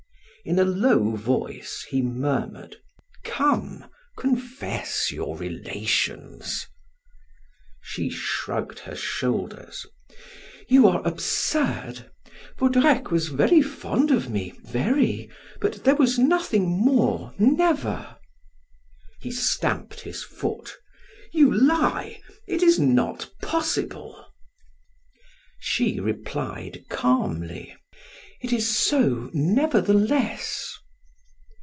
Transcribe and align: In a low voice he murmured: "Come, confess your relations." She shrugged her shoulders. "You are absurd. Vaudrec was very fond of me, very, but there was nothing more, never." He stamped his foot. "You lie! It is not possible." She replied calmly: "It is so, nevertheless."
In 0.43 0.57
a 0.57 0.63
low 0.63 1.11
voice 1.15 1.85
he 1.91 2.01
murmured: 2.01 2.77
"Come, 3.23 3.85
confess 4.17 5.11
your 5.11 5.37
relations." 5.37 6.65
She 7.79 8.09
shrugged 8.09 8.79
her 8.79 8.95
shoulders. 8.95 9.85
"You 10.67 10.87
are 10.87 11.03
absurd. 11.07 12.09
Vaudrec 12.57 13.11
was 13.11 13.27
very 13.27 13.61
fond 13.61 14.09
of 14.09 14.31
me, 14.31 14.53
very, 14.63 15.29
but 15.59 15.83
there 15.83 15.95
was 15.95 16.17
nothing 16.17 16.67
more, 16.67 17.35
never." 17.37 18.17
He 19.19 19.29
stamped 19.29 19.99
his 19.99 20.23
foot. 20.23 20.75
"You 21.33 21.53
lie! 21.53 22.19
It 22.47 22.63
is 22.63 22.79
not 22.79 23.29
possible." 23.43 24.25
She 25.59 25.99
replied 25.99 26.85
calmly: 26.89 27.75
"It 28.43 28.51
is 28.51 28.75
so, 28.75 29.29
nevertheless." 29.33 30.75